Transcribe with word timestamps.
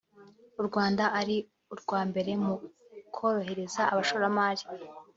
u 0.59 0.61
Rwanda 0.67 1.03
ari 1.19 1.35
urwa 1.73 1.99
mbere 2.09 2.31
mu 2.45 2.55
korohereza 3.15 3.81
abashoramari 3.91 4.63